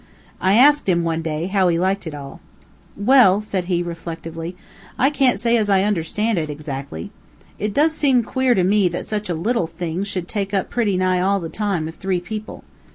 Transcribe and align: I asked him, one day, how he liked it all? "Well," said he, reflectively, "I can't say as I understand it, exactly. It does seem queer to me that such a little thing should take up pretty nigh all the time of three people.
I 0.41 0.53
asked 0.55 0.89
him, 0.89 1.03
one 1.03 1.21
day, 1.21 1.45
how 1.45 1.67
he 1.67 1.77
liked 1.77 2.07
it 2.07 2.15
all? 2.15 2.39
"Well," 2.97 3.39
said 3.39 3.65
he, 3.65 3.83
reflectively, 3.83 4.55
"I 4.97 5.11
can't 5.11 5.39
say 5.39 5.55
as 5.57 5.69
I 5.69 5.83
understand 5.83 6.39
it, 6.39 6.49
exactly. 6.49 7.11
It 7.59 7.71
does 7.71 7.93
seem 7.93 8.23
queer 8.23 8.55
to 8.55 8.63
me 8.63 8.87
that 8.87 9.05
such 9.05 9.29
a 9.29 9.35
little 9.35 9.67
thing 9.67 10.03
should 10.03 10.27
take 10.27 10.55
up 10.55 10.71
pretty 10.71 10.97
nigh 10.97 11.19
all 11.21 11.39
the 11.39 11.49
time 11.49 11.87
of 11.87 11.93
three 11.97 12.19
people. 12.19 12.63